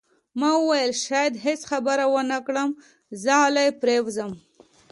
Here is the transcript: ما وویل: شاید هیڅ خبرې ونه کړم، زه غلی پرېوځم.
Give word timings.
ما 0.39 0.51
وویل: 0.57 0.91
شاید 1.05 1.33
هیڅ 1.45 1.61
خبرې 1.71 2.05
ونه 2.09 2.37
کړم، 2.47 2.69
زه 3.23 3.31
غلی 3.41 3.67
پرېوځم. 3.81 4.31